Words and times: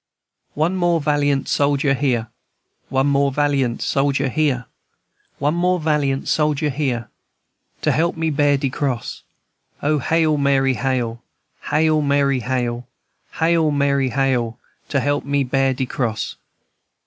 "One 0.55 0.75
more 0.77 0.99
valiant 0.99 1.47
soldier 1.47 1.93
here, 1.93 2.29
One 2.89 3.05
more 3.05 3.31
valiant 3.31 3.83
soldier 3.83 4.29
here, 4.29 4.65
One 5.37 5.53
more 5.53 5.79
valiant 5.79 6.27
soldier 6.27 6.71
here, 6.71 7.11
To 7.83 7.91
help 7.91 8.17
me 8.17 8.31
bear 8.31 8.57
de 8.57 8.71
cross. 8.71 9.21
O 9.83 9.99
hail, 9.99 10.37
Mary, 10.37 10.73
hail! 10.73 11.21
Hail, 11.69 12.01
Mary, 12.01 12.39
hail! 12.39 12.87
Hail, 13.33 13.69
Mary, 13.69 14.09
hail! 14.09 14.57
To 14.89 14.99
help 14.99 15.23
me 15.23 15.43
bear 15.43 15.71
de 15.71 15.85
cross." 15.85 16.35